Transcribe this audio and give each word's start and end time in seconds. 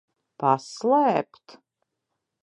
Paslēpt? 0.43 1.57